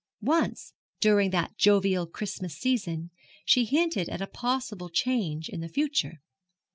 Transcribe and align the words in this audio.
Once, 0.23 0.73
during 0.99 1.29
that 1.29 1.55
jovial 1.59 2.07
Christmas 2.07 2.57
season, 2.57 3.11
she 3.45 3.65
hinted 3.65 4.09
at 4.09 4.19
a 4.19 4.25
possible 4.25 4.89
change 4.89 5.47
in 5.47 5.59
the 5.61 5.69
future. 5.69 6.23